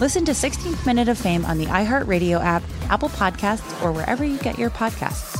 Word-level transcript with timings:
Listen 0.00 0.24
to 0.24 0.32
16th 0.32 0.86
Minute 0.86 1.08
of 1.08 1.18
Fame 1.18 1.44
on 1.44 1.58
the 1.58 1.66
iHeartRadio 1.66 2.42
app, 2.42 2.62
Apple 2.88 3.10
Podcasts, 3.10 3.82
or 3.82 3.92
wherever 3.92 4.24
you 4.24 4.38
get 4.38 4.58
your 4.58 4.70
podcasts. 4.70 5.38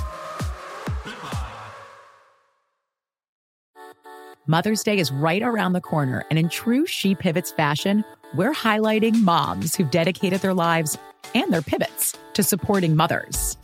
Mother's 4.47 4.83
Day 4.83 4.98
is 4.98 5.11
right 5.11 5.41
around 5.41 5.72
the 5.72 5.80
corner, 5.80 6.27
and 6.28 6.39
in 6.39 6.50
true 6.50 6.84
She 6.84 7.14
Pivots 7.14 7.50
fashion, 7.52 8.05
we're 8.34 8.52
highlighting 8.52 9.22
moms 9.22 9.75
who've 9.75 9.91
dedicated 9.91 10.42
their 10.42 10.52
lives 10.52 10.98
and 11.34 11.50
their 11.50 11.62
pivots 11.62 12.19
to 12.34 12.42
supporting 12.42 12.95
mothers. 12.95 13.56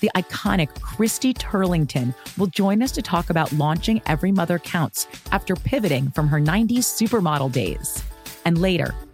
The 0.00 0.10
iconic 0.14 0.78
Christy 0.82 1.32
Turlington 1.32 2.14
will 2.36 2.48
join 2.48 2.82
us 2.82 2.92
to 2.92 3.00
talk 3.00 3.30
about 3.30 3.52
launching 3.52 4.02
Every 4.04 4.32
Mother 4.32 4.58
Counts 4.58 5.06
after 5.30 5.56
pivoting 5.56 6.10
from 6.10 6.28
her 6.28 6.40
90s 6.40 6.80
supermodel 6.80 7.52
days. 7.52 8.02
And 8.44 8.58
later, 8.58 8.92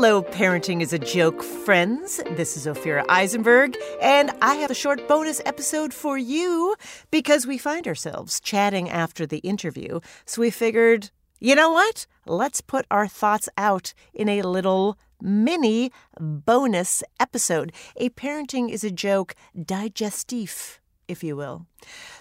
Hello, 0.00 0.22
Parenting 0.22 0.80
is 0.80 0.92
a 0.92 0.98
Joke 1.00 1.42
friends. 1.42 2.20
This 2.36 2.56
is 2.56 2.66
Ophira 2.66 3.04
Eisenberg, 3.08 3.76
and 4.00 4.30
I 4.40 4.54
have 4.54 4.70
a 4.70 4.74
short 4.74 5.08
bonus 5.08 5.40
episode 5.44 5.92
for 5.92 6.16
you 6.16 6.76
because 7.10 7.48
we 7.48 7.58
find 7.58 7.84
ourselves 7.88 8.38
chatting 8.38 8.88
after 8.88 9.26
the 9.26 9.38
interview. 9.38 9.98
So 10.24 10.40
we 10.40 10.50
figured, 10.50 11.10
you 11.40 11.56
know 11.56 11.72
what? 11.72 12.06
Let's 12.26 12.60
put 12.60 12.86
our 12.92 13.08
thoughts 13.08 13.48
out 13.58 13.92
in 14.14 14.28
a 14.28 14.42
little 14.42 14.96
mini 15.20 15.90
bonus 16.20 17.02
episode. 17.18 17.72
A 17.96 18.10
Parenting 18.10 18.70
is 18.70 18.84
a 18.84 18.92
Joke 18.92 19.34
digestif, 19.58 20.77
if 21.08 21.24
you 21.24 21.34
will. 21.34 21.66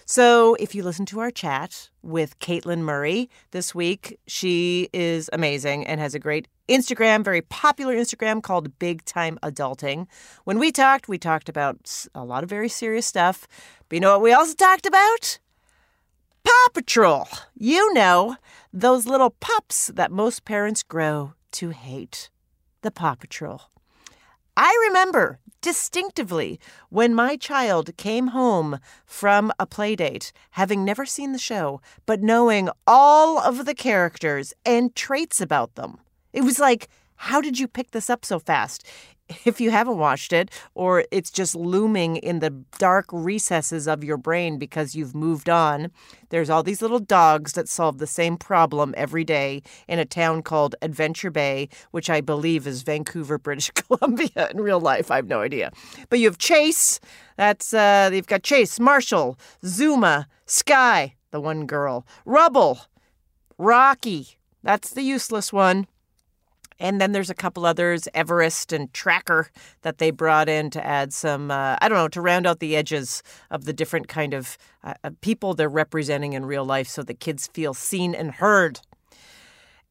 So, 0.05 0.55
if 0.55 0.73
you 0.73 0.83
listen 0.83 1.05
to 1.07 1.19
our 1.19 1.31
chat 1.31 1.89
with 2.01 2.39
Caitlin 2.39 2.79
Murray 2.79 3.29
this 3.51 3.75
week, 3.75 4.17
she 4.25 4.89
is 4.93 5.29
amazing 5.33 5.85
and 5.85 5.99
has 5.99 6.15
a 6.15 6.19
great 6.19 6.47
Instagram, 6.69 7.23
very 7.23 7.41
popular 7.41 7.95
Instagram 7.95 8.41
called 8.41 8.79
Big 8.79 9.03
Time 9.05 9.37
Adulting. 9.43 10.07
When 10.45 10.59
we 10.59 10.71
talked, 10.71 11.07
we 11.07 11.17
talked 11.17 11.49
about 11.49 12.07
a 12.15 12.23
lot 12.23 12.43
of 12.43 12.49
very 12.49 12.69
serious 12.69 13.05
stuff. 13.05 13.47
But 13.89 13.97
you 13.97 13.99
know 13.99 14.13
what 14.13 14.21
we 14.21 14.33
also 14.33 14.53
talked 14.53 14.85
about? 14.85 15.39
Paw 16.43 16.67
Patrol. 16.73 17.27
You 17.55 17.93
know, 17.93 18.37
those 18.71 19.05
little 19.05 19.31
pups 19.31 19.87
that 19.87 20.11
most 20.11 20.45
parents 20.45 20.83
grow 20.83 21.33
to 21.53 21.69
hate. 21.69 22.29
The 22.81 22.91
Paw 22.91 23.15
Patrol. 23.15 23.61
I 24.55 24.73
remember 24.87 25.39
distinctively 25.67 26.57
when 26.87 27.13
my 27.13 27.35
child 27.35 27.89
came 27.97 28.27
home 28.27 28.79
from 29.05 29.51
a 29.59 29.67
playdate, 29.67 30.31
having 30.51 30.85
never 30.85 31.05
seen 31.05 31.33
the 31.33 31.37
show, 31.37 31.81
but 32.05 32.21
knowing 32.21 32.69
all 32.87 33.37
of 33.37 33.65
the 33.65 33.75
characters 33.75 34.53
and 34.65 34.95
traits 34.95 35.41
about 35.41 35.75
them. 35.75 35.97
It 36.31 36.45
was 36.45 36.57
like, 36.57 36.87
how 37.17 37.41
did 37.41 37.59
you 37.59 37.67
pick 37.67 37.91
this 37.91 38.09
up 38.09 38.23
so 38.23 38.39
fast? 38.39 38.87
If 39.45 39.59
you 39.59 39.71
haven't 39.71 39.97
watched 39.97 40.31
it, 40.31 40.49
or 40.73 41.03
it's 41.11 41.29
just 41.31 41.55
looming 41.55 42.17
in 42.17 42.39
the 42.39 42.49
dark 42.77 43.05
recesses 43.11 43.87
of 43.87 44.03
your 44.03 44.17
brain 44.17 44.57
because 44.57 44.95
you've 44.95 45.15
moved 45.15 45.49
on, 45.49 45.91
there's 46.29 46.49
all 46.49 46.63
these 46.63 46.81
little 46.81 46.99
dogs 46.99 47.53
that 47.53 47.67
solve 47.67 47.97
the 47.97 48.07
same 48.07 48.37
problem 48.37 48.93
every 48.97 49.23
day 49.23 49.61
in 49.87 49.99
a 49.99 50.05
town 50.05 50.41
called 50.43 50.75
Adventure 50.81 51.31
Bay, 51.31 51.69
which 51.91 52.09
I 52.09 52.21
believe 52.21 52.65
is 52.67 52.83
Vancouver, 52.83 53.37
British 53.47 53.71
Columbia 53.71 54.49
in 54.51 54.61
real 54.61 54.79
life. 54.79 55.11
I 55.11 55.17
have 55.17 55.27
no 55.27 55.41
idea. 55.41 55.71
But 56.09 56.19
you 56.19 56.27
have 56.27 56.37
Chase, 56.37 56.99
that's, 57.35 57.73
uh, 57.73 58.09
you've 58.13 58.27
got 58.27 58.43
Chase, 58.43 58.79
Marshall, 58.79 59.37
Zuma, 59.65 60.27
Sky, 60.45 61.15
the 61.31 61.41
one 61.41 61.65
girl, 61.65 62.05
Rubble, 62.25 62.79
Rocky, 63.57 64.37
that's 64.63 64.91
the 64.91 65.01
useless 65.01 65.53
one. 65.53 65.87
And 66.79 67.01
then 67.01 67.11
there's 67.11 67.29
a 67.29 67.35
couple 67.35 67.65
others, 67.65 68.07
Everest 68.13 68.71
and 68.71 68.93
Tracker, 68.93 69.49
that 69.81 69.97
they 69.97 70.11
brought 70.11 70.47
in 70.47 70.69
to 70.71 70.85
add 70.85 71.13
some, 71.13 71.49
uh, 71.49 71.77
I 71.81 71.89
don't 71.89 71.97
know, 71.97 72.07
to 72.09 72.21
round 72.21 72.45
out 72.45 72.59
the 72.59 72.75
edges 72.75 73.23
of 73.49 73.65
the 73.65 73.73
different 73.73 74.07
kind 74.07 74.33
of 74.33 74.57
uh, 74.83 74.93
uh, 75.03 75.11
people 75.21 75.53
they're 75.53 75.69
representing 75.69 76.33
in 76.33 76.45
real 76.45 76.65
life 76.65 76.87
so 76.87 77.03
the 77.03 77.13
kids 77.13 77.47
feel 77.47 77.73
seen 77.73 78.13
and 78.13 78.31
heard. 78.33 78.79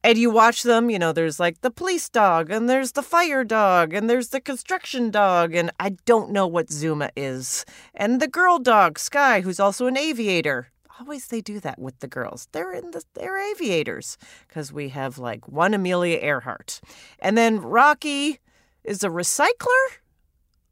And 0.03 0.17
you 0.17 0.29
watch 0.29 0.63
them, 0.63 0.89
you 0.89 0.99
know, 0.99 1.11
there's 1.11 1.39
like 1.39 1.61
the 1.61 1.71
police 1.71 2.07
dog, 2.07 2.49
and 2.49 2.69
there's 2.69 2.93
the 2.93 3.03
fire 3.03 3.43
dog, 3.43 3.93
and 3.93 4.09
there's 4.09 4.29
the 4.29 4.39
construction 4.39 5.11
dog, 5.11 5.53
and 5.53 5.71
I 5.79 5.97
don't 6.05 6.31
know 6.31 6.47
what 6.47 6.71
Zuma 6.71 7.09
is. 7.17 7.65
And 7.93 8.21
the 8.21 8.27
girl 8.27 8.59
dog, 8.59 8.99
Sky, 8.99 9.41
who's 9.41 9.59
also 9.59 9.87
an 9.87 9.97
aviator 9.97 10.69
always 10.99 11.27
they 11.27 11.41
do 11.41 11.59
that 11.59 11.79
with 11.79 11.99
the 11.99 12.07
girls. 12.07 12.47
They're 12.51 12.73
in 12.73 12.91
the 12.91 13.03
they're 13.13 13.37
aviators 13.51 14.17
because 14.47 14.71
we 14.71 14.89
have 14.89 15.17
like 15.17 15.47
one 15.47 15.73
Amelia 15.73 16.17
Earhart, 16.17 16.81
and 17.19 17.37
then 17.37 17.59
Rocky 17.59 18.39
is 18.83 19.03
a 19.03 19.09
recycler, 19.09 19.99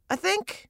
I 0.09 0.15
think. 0.15 0.69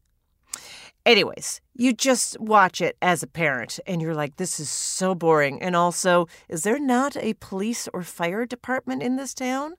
Anyways, 1.05 1.61
you 1.75 1.93
just 1.93 2.39
watch 2.39 2.81
it 2.81 2.97
as 2.99 3.21
a 3.21 3.27
parent 3.27 3.79
and 3.85 4.01
you're 4.01 4.15
like, 4.15 4.37
this 4.37 4.59
is 4.59 4.69
so 4.69 5.13
boring. 5.13 5.61
And 5.61 5.75
also, 5.75 6.27
is 6.49 6.63
there 6.63 6.79
not 6.79 7.15
a 7.17 7.35
police 7.35 7.87
or 7.93 8.01
fire 8.01 8.47
department 8.47 9.03
in 9.03 9.15
this 9.15 9.35
town? 9.35 9.75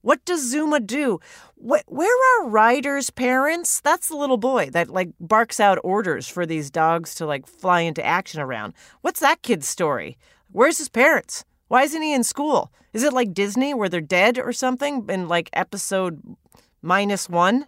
What 0.00 0.24
does 0.24 0.50
Zuma 0.50 0.80
do? 0.80 1.20
Where 1.64 2.40
are 2.42 2.48
Ryder's 2.48 3.10
parents? 3.10 3.80
That's 3.80 4.08
the 4.08 4.16
little 4.16 4.36
boy 4.36 4.70
that 4.70 4.90
like 4.90 5.10
barks 5.20 5.60
out 5.60 5.78
orders 5.84 6.26
for 6.26 6.44
these 6.44 6.72
dogs 6.72 7.14
to 7.16 7.26
like 7.26 7.46
fly 7.46 7.82
into 7.82 8.04
action 8.04 8.40
around. 8.40 8.74
What's 9.02 9.20
that 9.20 9.42
kid's 9.42 9.68
story? 9.68 10.18
Where's 10.50 10.78
his 10.78 10.88
parents? 10.88 11.44
Why 11.68 11.84
isn't 11.84 12.02
he 12.02 12.12
in 12.12 12.24
school? 12.24 12.72
Is 12.92 13.04
it 13.04 13.12
like 13.12 13.32
Disney 13.32 13.74
where 13.74 13.88
they're 13.88 14.00
dead 14.00 14.38
or 14.38 14.52
something 14.52 15.06
in 15.08 15.28
like 15.28 15.50
episode 15.52 16.36
minus 16.82 17.28
one? 17.28 17.66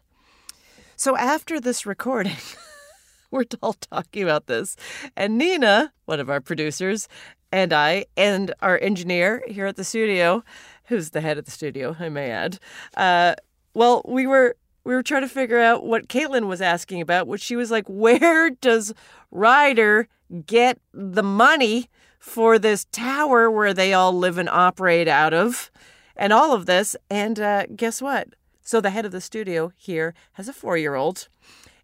So 0.97 1.17
after 1.17 1.61
this 1.61 1.87
recording, 1.87 2.37
we're 3.31 3.45
all 3.63 3.75
talking 3.75 4.25
about 4.25 4.49
this. 4.49 4.75
And 5.17 5.39
Nina, 5.39 5.93
one 6.07 6.19
of 6.19 6.29
our 6.29 6.41
producers, 6.41 7.07
and 7.53 7.73
I, 7.73 8.07
and 8.17 8.53
our 8.61 8.77
engineer 8.81 9.45
here 9.47 9.67
at 9.67 9.77
the 9.77 9.85
studio, 9.85 10.43
who's 10.87 11.11
the 11.11 11.21
head 11.21 11.39
of 11.39 11.45
the 11.45 11.53
studio, 11.53 11.95
I 12.01 12.09
may 12.09 12.31
add. 12.31 12.59
Uh, 12.97 13.37
well, 13.75 14.03
we 14.06 14.26
were 14.26 14.56
we 14.85 14.94
were 14.94 15.03
trying 15.03 15.23
to 15.23 15.29
figure 15.29 15.59
out 15.59 15.85
what 15.85 16.09
Caitlin 16.09 16.47
was 16.47 16.61
asking 16.61 17.00
about, 17.00 17.26
which 17.26 17.43
she 17.43 17.56
was 17.56 17.71
like, 17.71 17.87
where 17.88 18.50
does 18.50 18.93
Ryder 19.31 20.09
get 20.47 20.79
the 20.93 21.23
money 21.23 21.88
for 22.19 22.59
this 22.59 22.87
tower 22.93 23.50
where 23.50 23.73
they 23.73 23.94
all 23.94 24.12
live 24.12 24.37
and 24.38 24.49
operate 24.49 25.09
out 25.09 25.32
of, 25.32 25.71
and 26.17 26.32
all 26.32 26.53
of 26.53 26.67
this? 26.67 26.97
And 27.11 27.41
uh, 27.41 27.67
guess 27.75 28.03
what? 28.03 28.29
So 28.62 28.81
the 28.81 28.91
head 28.91 29.05
of 29.05 29.12
the 29.12 29.21
studio 29.21 29.73
here 29.77 30.15
has 30.35 30.49
a 30.49 30.53
four 30.53 30.77
year 30.77 30.94
old. 30.94 31.29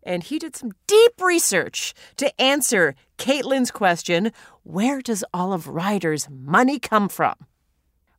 and 0.02 0.22
he 0.24 0.38
did 0.38 0.56
some 0.56 0.72
deep 0.86 1.12
research 1.20 1.94
to 2.16 2.40
answer 2.40 2.94
Caitlin's 3.18 3.70
question 3.70 4.32
where 4.62 5.00
does 5.02 5.24
Olive 5.34 5.66
Ryder's 5.68 6.28
money 6.30 6.78
come 6.78 7.08
from? 7.08 7.34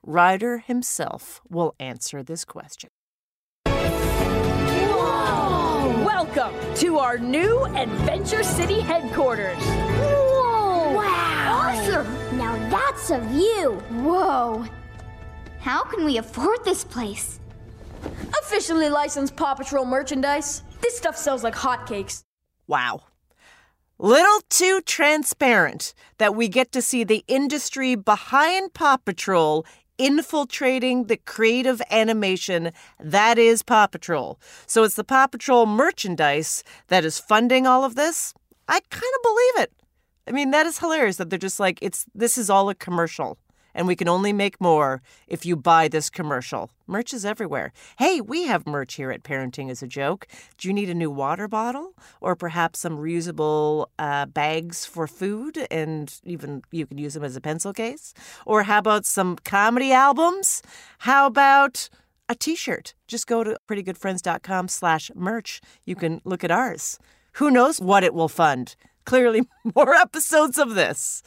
Ryder 0.03 0.59
himself 0.59 1.41
will 1.50 1.75
answer 1.79 2.24
this 2.24 2.45
question. 2.45 2.89
To 6.81 6.98
our 6.98 7.19
new 7.19 7.63
Adventure 7.75 8.42
City 8.42 8.80
headquarters. 8.80 9.60
Whoa! 9.60 10.95
Wow! 10.95 11.69
Awesome! 11.69 12.38
Now 12.39 12.56
that's 12.72 13.12
a 13.12 13.19
view. 13.19 13.74
Whoa! 14.01 14.66
How 15.60 15.83
can 15.83 16.04
we 16.06 16.18
afford 16.18 16.66
this 16.66 16.83
place? 16.83 17.39
Officially 18.42 18.89
licensed 18.89 19.36
Paw 19.36 19.54
Patrol 19.54 19.86
merchandise. 19.86 20.63
This 20.81 20.98
stuff 20.98 21.16
sells 21.16 21.44
like 21.44 21.54
hotcakes. 21.54 22.24
Wow. 22.66 23.01
Little 24.00 24.42
too 24.50 24.81
transparent 24.81 25.94
that 26.18 26.34
we 26.34 26.48
get 26.48 26.72
to 26.72 26.81
see 26.81 27.04
the 27.04 27.24
industry 27.27 27.94
behind 27.94 28.74
Paw 28.74 28.98
Patrol 28.98 29.68
infiltrating 30.01 31.06
the 31.06 31.18
creative 31.18 31.81
animation 31.92 32.71
that 33.00 33.38
is 33.38 33.62
Paw 33.62 33.86
Patrol. 33.86 34.39
So 34.65 34.83
it's 34.83 34.95
the 34.95 35.03
Paw 35.03 35.27
Patrol 35.27 35.68
merchandise 35.68 36.63
that 36.88 37.06
is 37.06 37.19
funding 37.19 37.68
all 37.68 37.86
of 37.86 37.94
this. 37.95 38.33
I 38.68 38.80
kind 38.89 39.13
of 39.15 39.24
believe 39.24 39.63
it. 39.63 39.74
I 40.27 40.31
mean, 40.31 40.51
that 40.51 40.65
is 40.65 40.80
hilarious 40.80 41.18
that 41.18 41.30
they're 41.30 41.38
just 41.38 41.59
like, 41.59 41.77
it's 41.81 42.06
this 42.15 42.38
is 42.38 42.50
all 42.50 42.69
a 42.69 42.75
commercial 42.75 43.38
and 43.73 43.88
we 43.88 43.95
can 43.95 44.07
only 44.07 44.33
make 44.33 44.59
more 44.59 45.01
if 45.27 45.45
you 45.45 45.56
buy 45.56 45.88
this 45.88 46.09
commercial. 46.09 46.69
Merch 46.88 47.13
is 47.13 47.25
everywhere. 47.25 47.71
Hey, 47.97 48.19
we 48.19 48.44
have 48.44 48.68
merch 48.68 48.95
here 48.95 49.12
at 49.12 49.23
Parenting 49.23 49.69
is 49.69 49.81
a 49.81 49.88
Joke. 49.88 50.27
Do 50.57 50.68
you 50.68 50.73
need 50.73 50.89
a 50.89 50.94
new 50.94 51.09
water 51.09 51.47
bottle 51.47 51.94
or 52.19 52.35
perhaps 52.35 52.79
some 52.79 52.97
reusable 52.97 53.88
uh, 53.97 54.25
bags 54.25 54.85
for 54.85 55.07
food 55.07 55.65
and 55.71 56.19
even 56.23 56.63
you 56.71 56.85
can 56.85 56.97
use 56.97 57.13
them 57.13 57.23
as 57.23 57.35
a 57.35 57.41
pencil 57.41 57.73
case? 57.73 58.13
Or 58.45 58.63
how 58.63 58.79
about 58.79 59.06
some 59.06 59.38
comedy 59.38 59.91
albums? 59.91 60.62
How 61.00 61.27
about 61.27 61.89
a 62.27 62.35
t-shirt? 62.35 62.94
Just 63.07 63.27
go 63.27 63.44
to 63.44 63.57
prettygoodfriends.com 63.69 64.67
slash 64.67 65.12
merch. 65.15 65.62
You 65.85 65.95
can 65.95 66.21
look 66.24 66.44
at 66.44 66.51
ours. 66.51 67.00
Who 67.33 67.50
knows 67.51 67.79
what 67.79 68.03
it 68.03 68.13
will 68.13 68.29
fund? 68.29 68.75
Clearly 69.06 69.44
more 69.75 69.94
episodes 69.94 70.57
of 70.57 70.75
this. 70.75 71.24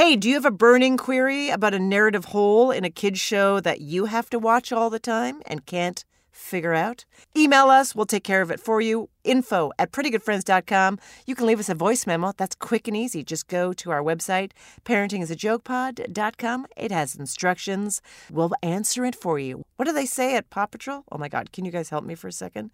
Hey, 0.00 0.16
do 0.16 0.30
you 0.30 0.34
have 0.36 0.46
a 0.46 0.50
burning 0.50 0.96
query 0.96 1.50
about 1.50 1.74
a 1.74 1.78
narrative 1.78 2.24
hole 2.24 2.70
in 2.70 2.86
a 2.86 2.90
kids 2.90 3.20
show 3.20 3.60
that 3.60 3.82
you 3.82 4.06
have 4.06 4.30
to 4.30 4.38
watch 4.38 4.72
all 4.72 4.88
the 4.88 4.98
time 4.98 5.42
and 5.44 5.66
can't 5.66 6.06
figure 6.32 6.72
out? 6.72 7.04
Email 7.36 7.68
us, 7.68 7.94
we'll 7.94 8.06
take 8.06 8.24
care 8.24 8.40
of 8.40 8.50
it 8.50 8.60
for 8.60 8.80
you. 8.80 9.10
Info 9.24 9.72
at 9.78 9.92
prettygoodfriends.com. 9.92 10.98
You 11.26 11.34
can 11.34 11.46
leave 11.46 11.60
us 11.60 11.68
a 11.68 11.74
voice 11.74 12.06
memo. 12.06 12.32
That's 12.34 12.54
quick 12.54 12.88
and 12.88 12.96
easy. 12.96 13.22
Just 13.22 13.46
go 13.46 13.74
to 13.74 13.90
our 13.90 14.00
website, 14.02 14.52
parentingisajokepod.com. 14.86 16.66
It 16.78 16.92
has 16.92 17.14
instructions. 17.14 18.00
We'll 18.30 18.52
answer 18.62 19.04
it 19.04 19.14
for 19.14 19.38
you. 19.38 19.66
What 19.76 19.84
do 19.84 19.92
they 19.92 20.06
say 20.06 20.34
at 20.34 20.48
Paw 20.48 20.64
Patrol? 20.64 21.04
Oh 21.12 21.18
my 21.18 21.28
God, 21.28 21.52
can 21.52 21.66
you 21.66 21.70
guys 21.70 21.90
help 21.90 22.04
me 22.04 22.14
for 22.14 22.28
a 22.28 22.32
second? 22.32 22.70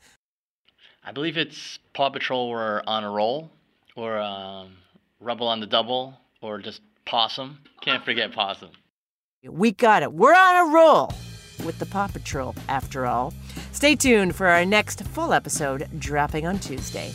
I 1.03 1.11
believe 1.11 1.37
it's 1.37 1.81
Paw 1.93 2.09
Patrol 2.09 2.47
or 2.47 2.85
On 2.87 3.03
a 3.03 3.11
Roll, 3.11 3.51
or 3.97 4.17
um, 4.17 4.77
Rubble 5.19 5.49
on 5.49 5.59
the 5.59 5.67
Double, 5.67 6.17
or 6.41 6.59
just 6.59 6.83
Pawsome. 7.07 7.59
Can't 7.81 8.05
forget 8.05 8.33
Pawsome. 8.33 8.73
We 9.49 9.73
got 9.73 10.03
it. 10.03 10.13
We're 10.13 10.35
on 10.35 10.69
a 10.69 10.75
roll 10.75 11.13
with 11.65 11.79
the 11.79 11.87
Paw 11.87 12.09
Patrol, 12.09 12.55
after 12.69 13.07
all. 13.07 13.33
Stay 13.73 13.95
tuned 13.95 14.35
for 14.35 14.49
our 14.49 14.65
next 14.65 15.05
full 15.05 15.33
episode 15.33 15.89
dropping 15.99 16.47
on 16.47 16.59
Tuesday. 16.59 17.13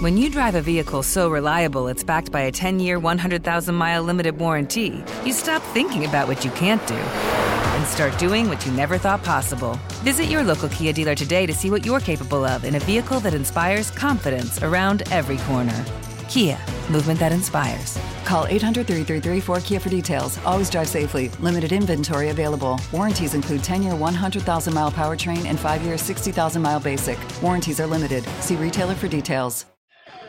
When 0.00 0.18
you 0.18 0.28
drive 0.28 0.54
a 0.54 0.60
vehicle 0.60 1.02
so 1.02 1.30
reliable 1.30 1.88
it's 1.88 2.04
backed 2.04 2.30
by 2.30 2.42
a 2.42 2.52
10 2.52 2.80
year, 2.80 2.98
100,000 2.98 3.74
mile 3.74 4.02
limited 4.02 4.38
warranty, 4.38 5.02
you 5.24 5.32
stop 5.32 5.62
thinking 5.62 6.04
about 6.04 6.28
what 6.28 6.44
you 6.44 6.50
can't 6.50 6.86
do 6.86 6.94
and 6.94 7.86
start 7.86 8.18
doing 8.18 8.48
what 8.48 8.64
you 8.66 8.72
never 8.72 8.98
thought 8.98 9.22
possible. 9.24 9.78
Visit 10.02 10.24
your 10.24 10.42
local 10.42 10.68
Kia 10.68 10.92
dealer 10.92 11.14
today 11.14 11.46
to 11.46 11.54
see 11.54 11.70
what 11.70 11.86
you're 11.86 12.00
capable 12.00 12.44
of 12.44 12.64
in 12.64 12.74
a 12.74 12.80
vehicle 12.80 13.20
that 13.20 13.34
inspires 13.34 13.90
confidence 13.90 14.62
around 14.62 15.04
every 15.10 15.38
corner. 15.38 15.84
Kia, 16.28 16.58
movement 16.90 17.20
that 17.20 17.32
inspires. 17.32 17.98
Call 18.24 18.46
800 18.46 18.86
333 18.86 19.40
4KIA 19.40 19.80
for 19.80 19.88
details. 19.88 20.38
Always 20.44 20.70
drive 20.70 20.88
safely. 20.88 21.28
Limited 21.40 21.72
inventory 21.72 22.30
available. 22.30 22.80
Warranties 22.92 23.34
include 23.34 23.62
10 23.62 23.82
year 23.82 23.94
100,000 23.94 24.74
mile 24.74 24.90
powertrain 24.90 25.44
and 25.46 25.58
5 25.58 25.82
year 25.82 25.98
60,000 25.98 26.62
mile 26.62 26.80
basic. 26.80 27.18
Warranties 27.42 27.80
are 27.80 27.86
limited. 27.86 28.24
See 28.40 28.56
retailer 28.56 28.94
for 28.94 29.08
details. 29.08 29.66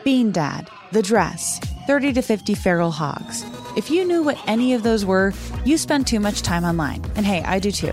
Bean 0.04 0.30
Dad, 0.30 0.70
The 0.92 1.02
Dress, 1.02 1.58
30 1.88 2.12
to 2.12 2.22
50 2.22 2.54
Feral 2.54 2.92
Hogs. 2.92 3.44
If 3.76 3.90
you 3.90 4.04
knew 4.04 4.22
what 4.22 4.38
any 4.46 4.72
of 4.72 4.84
those 4.84 5.04
were, 5.04 5.32
you 5.64 5.76
spend 5.76 6.06
too 6.06 6.20
much 6.20 6.42
time 6.42 6.64
online. 6.64 7.04
And 7.16 7.26
hey, 7.26 7.42
I 7.42 7.58
do 7.58 7.72
too. 7.72 7.92